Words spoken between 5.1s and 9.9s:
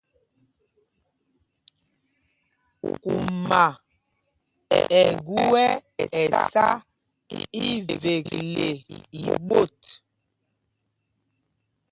gu ɛ ɛsá ivekle i ɓot.